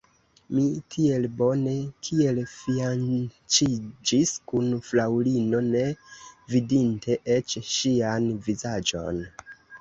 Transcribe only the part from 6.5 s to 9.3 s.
vidinte eĉ ŝian vizaĝon.